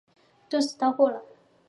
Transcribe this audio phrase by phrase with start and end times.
[0.49, 1.21] 顿时到货了